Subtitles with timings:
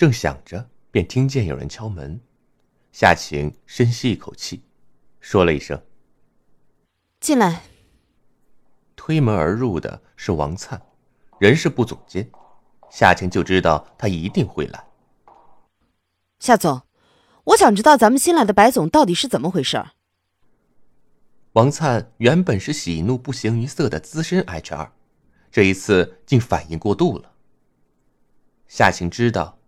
[0.00, 2.18] 正想着，便听见有人敲门。
[2.90, 4.62] 夏晴深吸一口气，
[5.20, 5.78] 说了一声
[7.20, 7.64] ：“进来。”
[8.96, 10.80] 推门而入的是王灿，
[11.38, 12.30] 人事部总监。
[12.88, 14.82] 夏晴就知道他一定会来。
[16.38, 16.80] 夏总，
[17.44, 19.84] 我想知道咱们新来的白总到底是怎么回事。
[21.52, 24.92] 王灿原本是喜怒不形于色的资深 HR，
[25.52, 27.34] 这一次竟反应过度了。
[28.66, 29.58] 夏晴知道。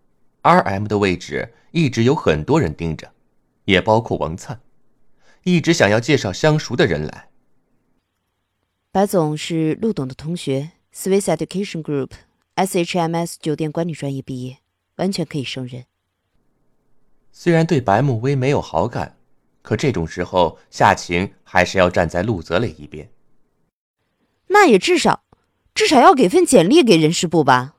[0.42, 3.12] R.M 的位置一直有很多人盯着，
[3.64, 4.60] 也包括王灿，
[5.44, 7.28] 一直想要介绍相熟的人来。
[8.90, 12.10] 白总是陆董的同学，Swiss Education Group
[12.56, 14.58] SHMS 酒店管理专业毕业，
[14.96, 15.84] 完全可以胜任。
[17.30, 19.16] 虽然对白慕薇没有好感，
[19.62, 23.08] 可这种时候夏晴还是要站在陆泽磊一边。
[24.48, 25.24] 那也至少，
[25.72, 27.76] 至少要给份简历给人事部吧。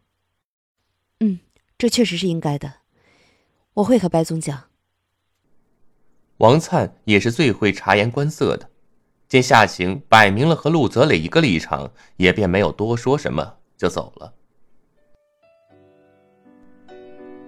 [1.84, 2.76] 这确实是应该的，
[3.74, 4.70] 我会和白总讲。
[6.38, 8.70] 王灿也是最会察言观色的，
[9.28, 14.34] 见夏晴摆明了和陆泽磊一个立场，也便没有多说什么，就走了。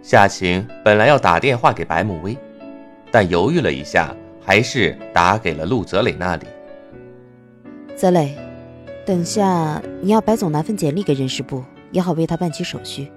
[0.02, 2.38] 夏晴本来要打电话给白慕薇，
[3.10, 6.46] 但犹豫了一下，还是打给了陆泽磊那里。
[7.96, 8.38] 泽磊，
[9.06, 11.64] 等下你要白总拿份简历给人事部，
[11.94, 13.10] 也好为他办起手续。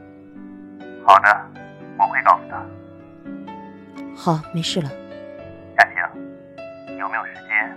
[1.08, 1.26] 好的，
[1.98, 2.62] 我会告诉他。
[4.14, 4.90] 好，没事了。
[5.74, 5.94] 夏晴，
[6.98, 7.74] 有没有时间？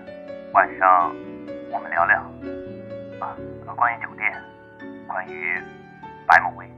[0.51, 1.15] 晚上
[1.71, 2.19] 我们聊聊
[3.21, 3.37] 啊，
[3.73, 4.29] 关于酒店，
[5.07, 5.57] 关于
[6.27, 6.69] 白某薇。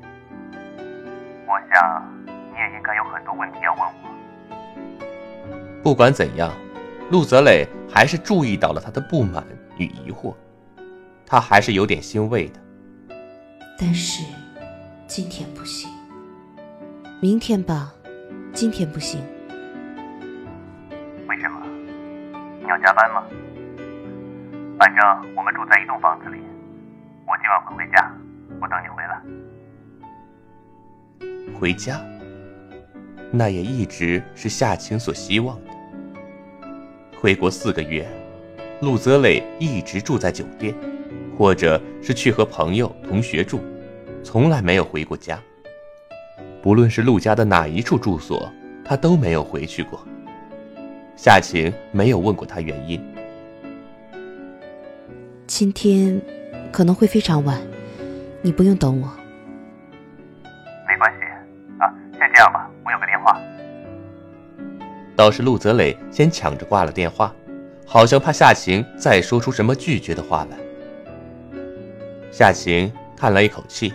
[1.48, 3.92] 我想你也应该有很多问题要问我。
[5.82, 6.54] 不管怎样，
[7.10, 9.44] 陆泽磊还是注意到了他的不满
[9.78, 10.36] 与疑惑，
[11.26, 12.60] 他还是有点欣慰的。
[13.80, 14.24] 但是
[15.08, 15.92] 今天不行。
[17.24, 17.96] 明天吧，
[18.52, 19.22] 今天不行。
[21.26, 21.66] 为什么？
[22.60, 23.24] 你要加班吗？
[24.78, 26.38] 反正我们住在一栋房子里，
[27.26, 28.12] 我今晚会回家，
[28.60, 29.22] 我等你回来。
[31.58, 32.02] 回家？
[33.32, 35.72] 那也一直是夏晴所希望的。
[37.22, 38.06] 回国四个月，
[38.82, 40.76] 陆泽磊一直住在酒店，
[41.38, 43.62] 或者是去和朋友、同学住，
[44.26, 45.40] 从来没有回过家。
[46.64, 48.50] 不论是陆家的哪一处住所，
[48.86, 50.00] 他都没有回去过。
[51.18, 53.06] 夏晴没有问过他原因。
[55.46, 56.22] 今天
[56.72, 57.60] 可能会非常晚，
[58.42, 59.12] 你不用等我。
[60.88, 61.26] 没关系，
[61.80, 63.38] 啊，先这样吧，我有个电话。
[65.18, 67.36] 倒是陆泽磊先抢着挂了电话，
[67.86, 70.58] 好像怕夏晴再说出什么拒绝的话来。
[72.32, 73.94] 夏晴叹了一口气，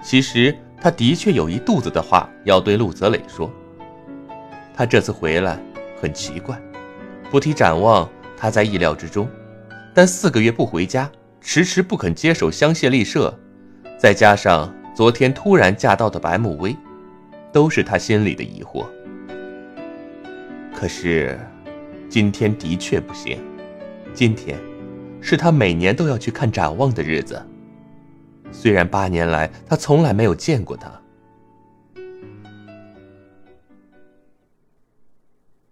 [0.00, 0.56] 其实。
[0.80, 3.52] 他的确有一肚子的话要对陆泽磊说。
[4.74, 5.58] 他这次回来
[6.00, 6.58] 很奇怪，
[7.30, 9.28] 不提展望，他在意料之中，
[9.92, 11.10] 但四个月不回家，
[11.40, 13.38] 迟迟不肯接手香榭丽舍，
[13.98, 16.74] 再加上昨天突然驾到的白慕薇，
[17.52, 18.86] 都是他心里的疑惑。
[20.74, 21.38] 可是，
[22.08, 23.38] 今天的确不行，
[24.14, 24.58] 今天
[25.20, 27.38] 是他每年都要去看展望的日子。
[28.52, 31.00] 虽然八年来他从来没有见过他。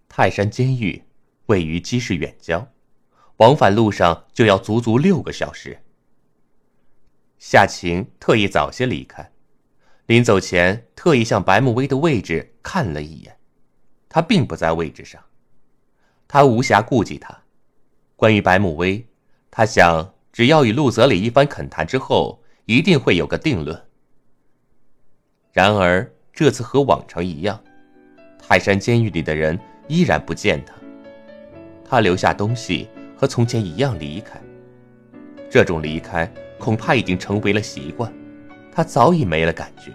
[0.07, 1.03] 泰山监狱
[1.45, 2.67] 位于基市远郊，
[3.37, 5.79] 往返路上就要足足六个小时。
[7.37, 9.31] 夏晴特意早些离开，
[10.07, 13.37] 临走前特意向白慕薇的位置看了一眼，
[14.09, 15.23] 他并不在位置上。
[16.27, 17.43] 他无暇顾及他。
[18.15, 19.07] 关于白慕薇，
[19.49, 22.41] 他想只要与陆泽里一番恳谈之后。
[22.69, 23.81] 一定会有个定论。
[25.51, 27.59] 然而这次和往常一样，
[28.37, 30.75] 泰山监狱里的人依然不见他。
[31.83, 32.87] 他留下东西
[33.17, 34.39] 和从前一样离开。
[35.49, 38.13] 这种离开恐怕已经成为了习惯，
[38.71, 39.91] 他早已没了感觉。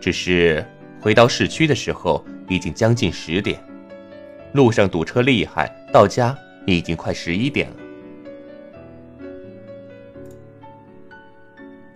[0.00, 0.64] 只是
[1.02, 3.62] 回到市区的时候已经将近十点，
[4.54, 6.34] 路上堵车厉害，到家
[6.64, 7.76] 已经快十一点了。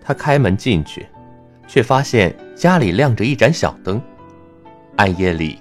[0.09, 1.05] 他开门进去，
[1.67, 4.01] 却发现家里亮着一盏小灯。
[4.95, 5.59] 暗夜里，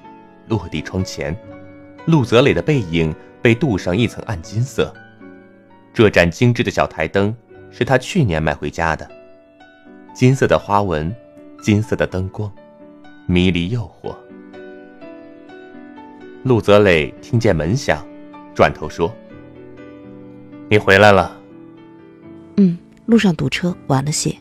[0.49, 1.37] 落地窗前，
[2.07, 4.91] 陆泽磊的背影被镀上一层暗金色。
[5.93, 7.37] 这盏精致的小台灯
[7.71, 9.07] 是他去年买回家的，
[10.15, 11.15] 金色的花纹，
[11.61, 12.51] 金色的灯光，
[13.27, 14.17] 迷离诱惑。
[16.45, 18.03] 陆泽磊听见门响，
[18.55, 19.15] 转头说
[20.71, 21.33] ：“你回来了。”“。”
[23.09, 24.37] 路上堵车，晚了些。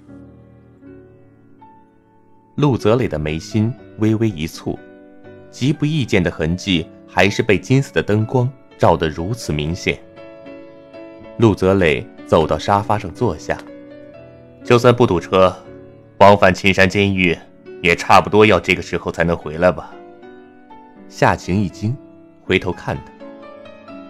[2.56, 4.78] 陆泽磊的眉心微微一蹙，
[5.50, 9.98] 极不易见的痕迹还是被金色的灯光照得如此明显。
[11.38, 13.58] 陆泽磊走到沙发上坐下，
[14.66, 15.56] 就算不堵车，
[16.18, 17.38] 往返青山监狱
[17.81, 19.94] 也差不多要这个时候才能回来吧。
[21.08, 21.96] 夏晴一惊，
[22.44, 23.14] 回头看他，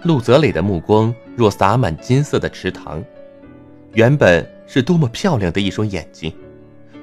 [0.01, 3.04] 陆泽磊的目光若洒满金色的池塘。
[3.93, 6.33] 原本是多么漂亮的一双眼睛，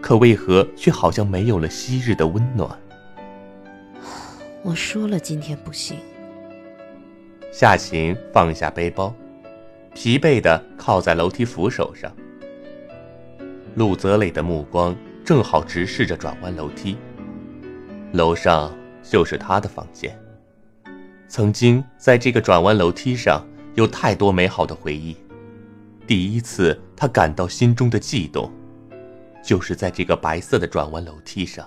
[0.00, 2.70] 可为何却好像没有了昔日的温暖？
[4.62, 5.96] 我说了，今天不行。
[7.52, 9.14] 夏晴放下背包，
[9.94, 12.12] 疲惫的靠在楼梯扶手上。
[13.74, 14.94] 陆泽磊的目光
[15.24, 16.96] 正好直视着转弯楼梯，
[18.12, 18.72] 楼上
[19.02, 20.16] 就是他的房间。
[21.28, 23.44] 曾经在这个转弯楼梯上，
[23.74, 25.16] 有太多美好的回忆。
[26.06, 28.52] 第一次，他感到心中的悸动，
[29.42, 31.66] 就是在这个白色的转弯楼梯上。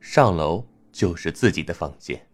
[0.00, 2.26] 上楼就是自己的房间，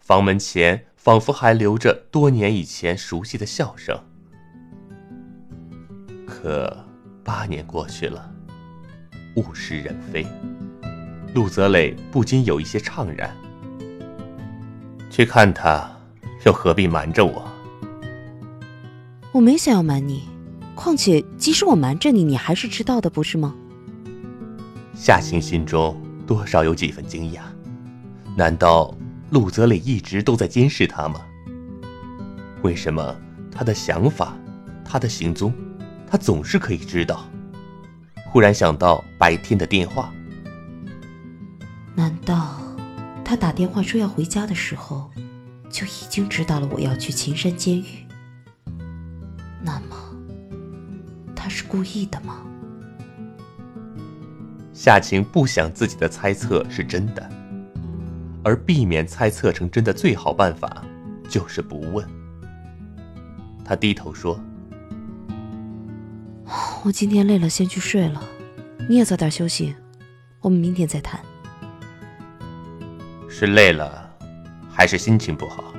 [0.00, 3.96] 房门前仿佛还留着多年以前熟悉的笑声。
[6.26, 6.84] 可
[7.22, 8.34] 八年过去了，
[9.36, 10.26] 物是人非，
[11.34, 13.32] 陆泽磊不禁有一些怅然。
[15.08, 15.88] 去看他，
[16.44, 17.51] 又何必瞒着我？
[19.32, 20.28] 我没想要瞒你，
[20.74, 23.54] 况且即使我瞒着你，你还是知道的，不是吗？
[24.94, 27.40] 夏晴心中多少有几分惊讶，
[28.36, 28.94] 难道
[29.30, 31.22] 陆泽磊一直都在监视他吗？
[32.60, 33.16] 为什么
[33.50, 34.36] 他的想法、
[34.84, 35.50] 他的行踪，
[36.06, 37.26] 他总是可以知道？
[38.30, 40.12] 忽然想到白天的电话，
[41.94, 42.58] 难道
[43.24, 45.10] 他打电话说要回家的时候，
[45.70, 47.84] 就已经知道了我要去秦山监狱？
[51.72, 52.42] 故意的吗？
[54.74, 57.26] 夏晴不想自己的猜测是真的，
[58.44, 60.84] 而避免猜测成真的最好办法
[61.30, 62.06] 就是不问。
[63.64, 64.38] 他低头说
[66.84, 68.22] ：“我今天累了，先去睡了。
[68.86, 69.74] 你也早点休息，
[70.42, 71.18] 我们明天再谈。”
[73.30, 74.14] 是累了，
[74.70, 75.72] 还是心情不好？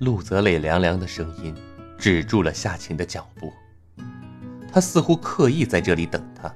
[0.00, 1.54] 陆泽磊凉凉的声音。
[1.96, 3.50] 止住了夏晴的脚步，
[4.74, 6.52] 他似乎刻意在这里等他，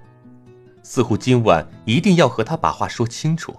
[0.82, 3.56] 似乎今晚一定要和他把话说清楚。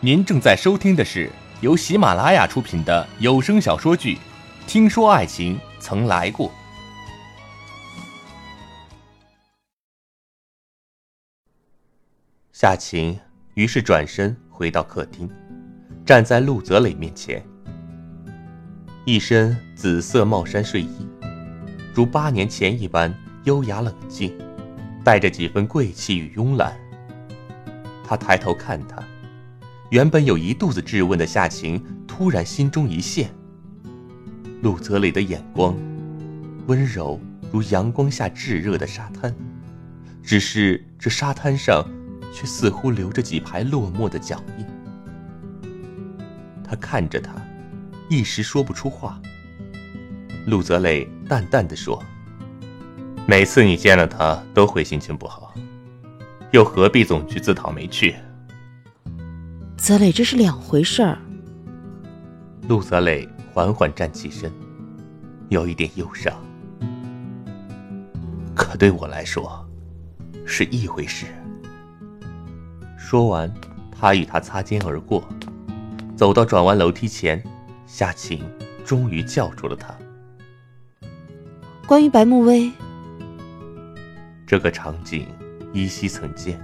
[0.00, 4.16] 您正在收听的是由喜马拉雅出品的有声小说剧
[4.66, 6.48] 《听说爱情曾来过》。
[12.52, 13.16] 夏晴
[13.54, 15.30] 于是转身回到客厅。
[16.04, 17.40] 站在陆泽磊面前，
[19.08, 21.08] 一身紫色帽衫睡衣，
[21.94, 23.10] 如八年前一般
[23.44, 24.36] 优雅冷静，
[25.02, 26.76] 带着几分贵气与慵懒。
[28.04, 29.02] 他抬头看他，
[29.88, 33.30] 原本有一肚子质问的夏晴，突然心中一现。
[34.60, 35.74] 陆泽磊的眼光，
[36.66, 37.18] 温柔
[37.50, 39.34] 如阳光下炙热的沙滩，
[40.22, 41.82] 只是这沙滩上，
[42.30, 44.66] 却似乎留着几排落寞的脚印。
[46.62, 47.32] 他看着他，
[48.08, 49.20] 一时说不出话。
[50.46, 52.02] 陆泽磊淡淡的说
[53.28, 55.52] ：“每次你见了他，都会心情不好，
[56.52, 58.14] 又何必总去自讨没趣？”
[59.76, 61.18] 泽磊，这是两回事儿。
[62.66, 64.50] 陆泽磊缓缓站起身，
[65.50, 66.34] 有一点忧伤。
[68.54, 69.64] 可对我来说，
[70.46, 71.26] 是一回事。
[72.96, 73.52] 说完，
[73.92, 75.22] 他与他擦肩而过。
[76.16, 77.40] 走到转弯楼梯前，
[77.88, 78.44] 夏晴
[78.84, 79.96] 终于叫住了他。
[81.86, 82.70] 关于白慕薇，
[84.46, 85.26] 这个场景
[85.72, 86.60] 依稀曾见。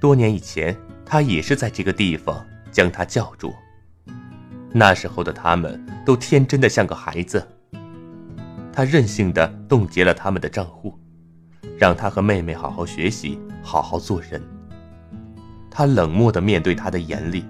[0.00, 0.76] 多年以前，
[1.06, 3.54] 他也是在这个地方将她叫住。
[4.72, 7.46] 那时候的他们都天真的像个孩子。
[8.72, 10.98] 他任性的冻结了他们的账户，
[11.78, 14.42] 让他和妹妹好好学习，好好做人。
[15.70, 17.44] 他冷漠的面对他的严厉。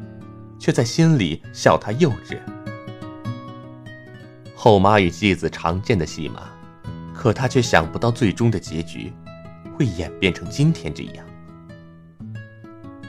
[0.61, 2.39] 却在心里笑他幼稚。
[4.55, 6.43] 后妈与继子常见的戏码，
[7.15, 9.11] 可他却想不到最终的结局
[9.75, 11.27] 会演变成今天这样。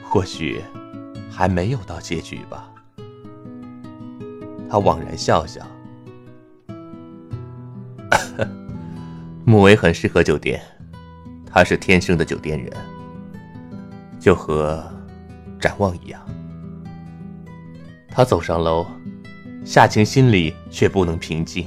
[0.01, 0.61] 或许
[1.29, 2.71] 还没有到结局吧。
[4.69, 5.61] 他惘然笑笑。
[9.43, 10.61] 穆维很适合酒店，
[11.45, 12.71] 他是天生的酒店人，
[14.19, 14.81] 就和
[15.59, 16.21] 展望一样。
[18.11, 18.85] 他走上楼，
[19.63, 21.65] 夏晴心里却不能平静。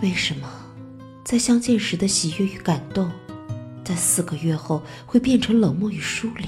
[0.00, 0.48] 为什么，
[1.24, 3.10] 在相见时的喜悦与感动，
[3.84, 6.46] 在四个月后会变成冷漠与疏离？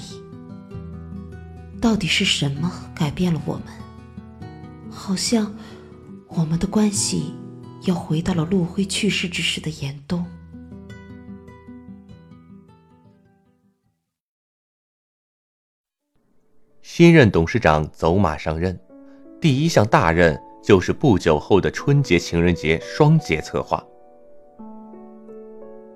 [1.81, 3.65] 到底是什么改变了我们？
[4.89, 5.53] 好像
[6.29, 7.35] 我们的关系
[7.83, 10.25] 又回到了陆辉去世之时的严冬。
[17.01, 18.79] 新任董事长走马上任，
[19.41, 23.83] 第一项大任就是不久后的春节、情人节双节策划。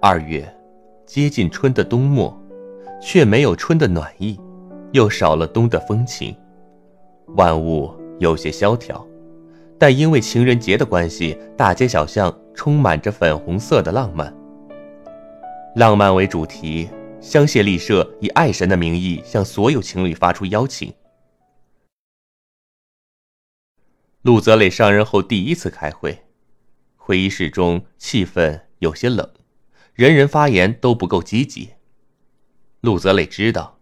[0.00, 0.50] 二月，
[1.04, 2.34] 接近春的冬末，
[3.02, 4.40] 却没有春的暖意，
[4.92, 6.34] 又少了冬的风情，
[7.36, 9.06] 万物有些萧条。
[9.78, 14.34] 但因为情人节的关系，大街小巷充满着粉红色的浪漫。
[15.76, 16.88] 浪漫为主题。
[17.24, 20.92] 香榭丽舍以爱神的名义向所有情侣发出邀请。
[24.20, 26.26] 陆泽磊上任后第一次开会，
[26.96, 29.26] 会议室中气氛有些冷，
[29.94, 31.70] 人人发言都不够积极。
[32.82, 33.80] 陆泽磊知道，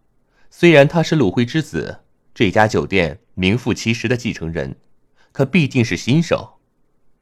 [0.49, 1.99] 虽然他是陆辉之子，
[2.33, 4.77] 这家酒店名副其实的继承人，
[5.33, 6.61] 可毕竟是新手，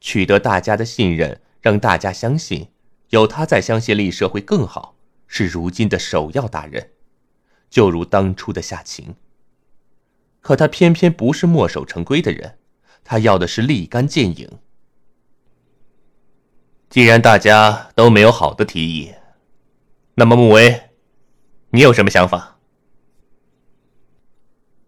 [0.00, 2.68] 取得大家的信任，让大家相信
[3.08, 4.94] 有他在香榭丽舍会更好。
[5.34, 6.90] 是如今的首要大人，
[7.70, 9.14] 就如当初的夏晴。
[10.42, 12.58] 可他偏偏不是墨守成规的人，
[13.02, 14.58] 他要的是立竿见影。
[16.90, 19.14] 既然大家都没有好的提议，
[20.16, 20.90] 那么穆威，
[21.70, 22.58] 你有什么想法？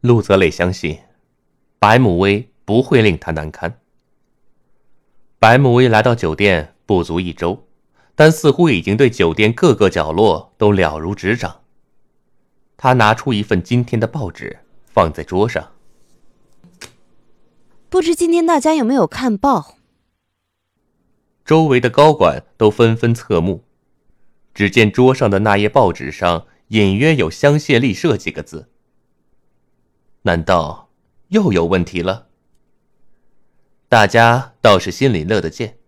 [0.02, 1.00] 陆泽磊相信，
[1.78, 3.80] 白慕薇不会令他难堪。
[5.38, 7.66] 白慕薇来到酒店不足一周。
[8.14, 11.62] 但似乎已经对酒店各个角落都了如指掌。
[12.76, 15.72] 他拿出一份今天的报纸，放在桌上。
[17.88, 19.76] 不知今天大家有没有看报？
[21.44, 23.64] 周围的高管都纷纷侧目。
[24.52, 28.70] 只见桌上的那页报纸上隐约有“香榭丽舍”几个字。
[30.22, 30.90] 难道
[31.28, 32.28] 又有问题了？
[33.88, 35.78] 大家倒是心里乐得见。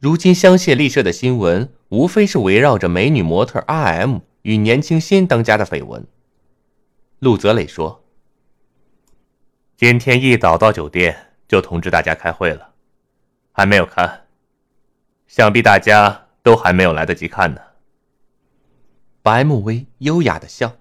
[0.00, 6.06] 如今香榭丽舍的新闻，无非是围绕着美女模特 R.M 与年轻新当家的绯闻。
[7.18, 8.02] 陆泽磊说
[9.76, 12.70] ：“今天一早到酒店就通知大家开会了，
[13.52, 14.22] 还没有看，
[15.26, 17.60] 想必大家都还没有来得及看呢。”
[19.20, 20.76] 白慕薇优雅的笑，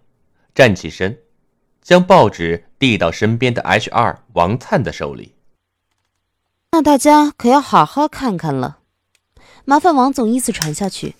[0.55, 1.19] 站起身，
[1.81, 5.35] 将报纸递到身边的 H.R 王灿的手里。
[6.71, 8.78] 那大家可要好好看看了。
[9.69, 11.13] 麻烦王总依次传下去。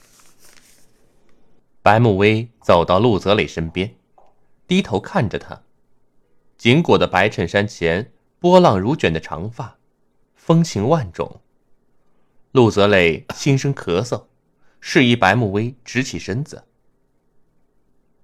[1.84, 3.96] 白慕薇走到陆泽磊身边，
[4.66, 5.62] 低头看着他。
[6.58, 9.78] 紧裹的白衬衫前，波浪如卷的长发，
[10.34, 11.42] 风情万种。
[12.52, 14.24] 陆泽磊轻声咳嗽，
[14.80, 16.64] 示意白慕薇直起身子。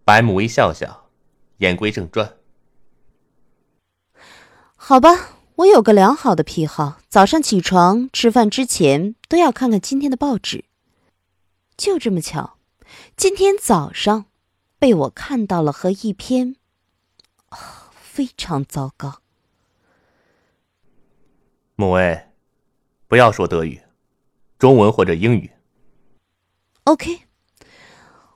[0.03, 1.11] 白慕薇笑笑，
[1.57, 2.37] 言归正传
[4.75, 10.65] ：“好吧，我有个良好的癖好，早上起床吃饭之前都要看看今天的报纸。
[11.77, 12.57] 就这么巧，
[13.15, 14.25] 今天早上
[14.77, 16.57] 被我看到了和一篇，
[17.93, 19.21] 非常糟糕。
[21.75, 22.27] 慕薇，
[23.07, 23.81] 不要说德语，
[24.59, 25.51] 中文或者英语。
[26.83, 27.21] OK。”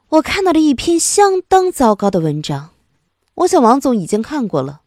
[0.10, 2.72] 我看到了一篇相当糟糕的文章，
[3.36, 4.82] 我想王总已经看过了。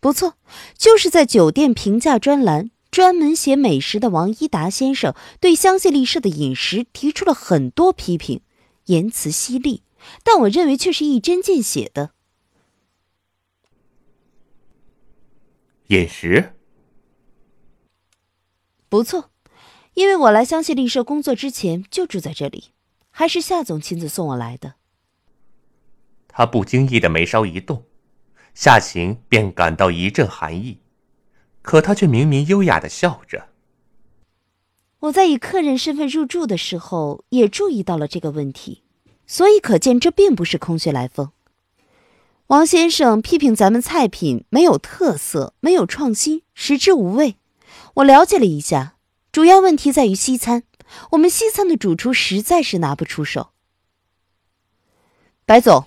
[0.00, 0.34] 不错，
[0.76, 8.40] 就是在酒店评价专栏专门写美食的王一达先生对香榭丽舍的饮食提出了很多批评，
[8.86, 9.82] 言辞犀利，
[10.22, 12.12] 但我认为却是一针见血的。
[15.88, 16.54] 饮食
[18.88, 19.30] 不错，
[19.94, 22.70] 因为我来香榭丽舍工作之前就住在这里。
[23.10, 24.74] 还是夏总亲自送我来的。
[26.28, 27.82] 他不经意的眉梢一动，
[28.60, 30.78] 夏晴便感到一阵寒意，
[31.62, 33.50] 可他却明明优雅的笑着。
[34.98, 38.82] 我在以客人身份入住的时候，也注意到了这个问题，
[39.28, 41.30] 所以可见这并不是空穴来风。
[42.48, 47.36] 王先生批评咱们菜品没有特色、没有创新、食之无味。
[47.94, 48.96] 我了解了一下，
[49.30, 50.64] 主要问题在于西餐。
[51.12, 53.50] 我们西餐的主厨实在是拿不出手。
[55.46, 55.86] 白总，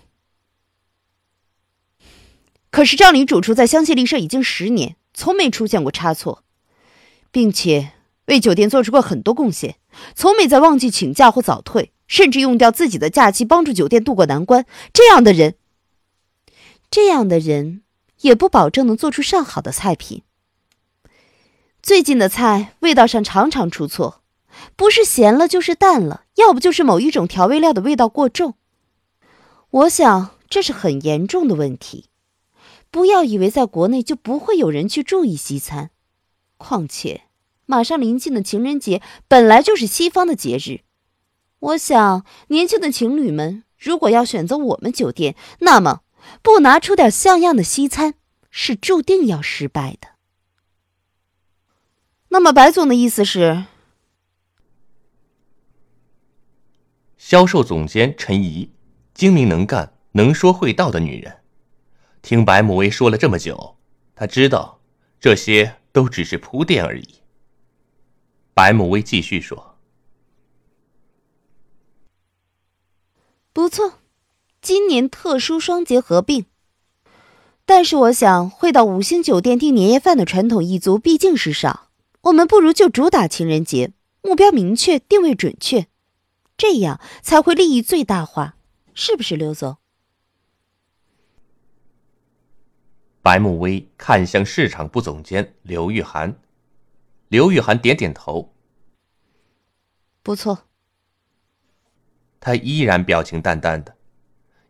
[2.71, 6.43] 可是张林主厨在香榭丽舍已经十年，从没出现过差错，
[7.29, 7.91] 并且
[8.27, 9.75] 为酒店做出过很多贡献，
[10.15, 14.65] 从没在旺季请假或早退，甚至用掉自己的假期帮助酒店渡过难关。
[14.93, 15.55] 这样的人，
[16.89, 17.81] 这样的人
[18.21, 20.23] 也不保证能做出上好的菜品。
[21.83, 24.21] 最近的菜味道上常常出错。
[24.75, 28.55] 不是咸了就是淡了，要不就是某一种调味料的味道过重。
[29.69, 32.09] 我想这是很严重的问题。
[32.91, 35.89] 不要以为在国内就不会有人去注意西餐，
[36.57, 37.23] 况且
[37.65, 40.81] 马上临近的情人节本来就是西方的节日。
[41.59, 46.01] 我想年轻的情侣们如果要选择我们酒店，那么
[46.41, 48.15] 不拿出点像样的西餐
[48.49, 50.09] 是注定要失败的。
[52.29, 53.65] 那么白总的意思是？
[57.17, 58.71] 销售总监陈怡，
[59.13, 61.40] 精明能干、能说会道的女人。
[62.21, 63.77] 听白慕薇说了这么久，
[64.15, 64.79] 他知道
[65.19, 67.07] 这些都只是铺垫而已。
[68.53, 69.77] 白慕薇继续说
[73.53, 73.99] ：“不错，
[74.61, 76.45] 今年特殊双节合并，
[77.65, 81.89] 但是我想会到五星酒店订年夜饭的传统一族毕竟是少，
[82.21, 85.87] 我们不如就主打情人节，目标明确，定位准确。”
[86.57, 88.55] 这样才会利益最大化，
[88.93, 89.77] 是不是，刘总？
[93.21, 96.39] 白慕薇看向市场部总监刘玉涵，
[97.27, 98.53] 刘玉涵点点头。
[100.23, 100.67] 不错。
[102.39, 103.95] 他依然表情淡淡的，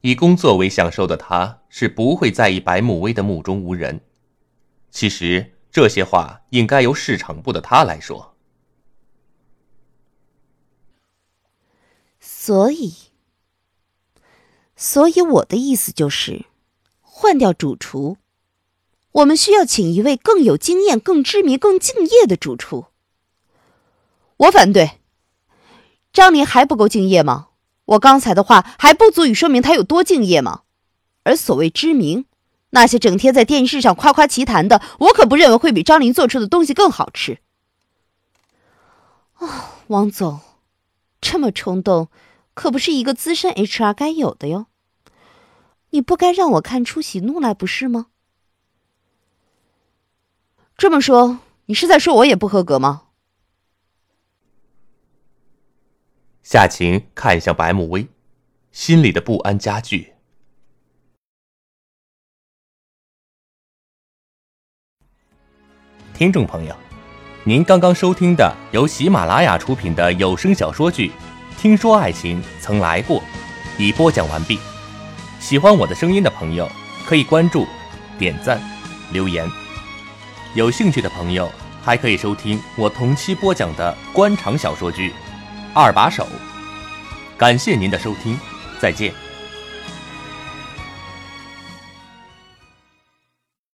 [0.01, 4.01] 以工作为享受的他，是不会在意白慕薇的目中无人。
[4.89, 8.35] 其实这些话应该由市场部的他来说。
[12.19, 12.93] 所以，
[14.75, 16.45] 所以我的意思就是，
[16.99, 18.17] 换掉主厨，
[19.13, 22.85] 我们需要请一位更有经验、更知名、更敬业的主厨。
[24.37, 24.99] 我反对。
[26.13, 27.49] 张林还不够敬业吗？
[27.85, 30.61] 我刚才的话还不足以说明他有多敬业吗？
[31.23, 32.25] 而所谓知名，
[32.71, 37.39] 那些整天在电视上夸夸其谈的，我可不认为会比张林做出的东西更好吃。
[39.35, 40.39] 啊，王总，
[41.19, 42.09] 这么冲动。
[42.53, 44.67] 可不是一个资深 HR 该有的哟。
[45.91, 48.07] 你不该让我看出喜怒来，不是吗？
[50.81, 53.03] 这么说，你是在说我也不合格吗？
[56.41, 58.07] 夏晴看向白慕薇，
[58.71, 60.15] 心里的不安加剧。
[66.15, 66.75] 听众朋友，
[67.43, 71.11] 您刚刚收听的由喜马拉雅出品的有声小说剧。
[71.59, 73.21] 听说爱情曾来过，
[73.77, 74.57] 已播讲完毕。
[75.39, 76.67] 喜欢我的声音的朋友，
[77.05, 77.67] 可以关注、
[78.17, 78.59] 点赞、
[79.13, 79.47] 留言。
[80.53, 81.49] 有兴趣的朋友，
[81.81, 85.09] 还可以收听我同期播讲的官场小说剧
[85.73, 86.23] 《二把手》。
[87.37, 88.37] 感谢您的收听，
[88.79, 89.13] 再见。